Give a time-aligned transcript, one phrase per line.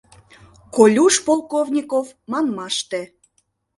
[0.75, 3.01] Колюш Полковников манмаште.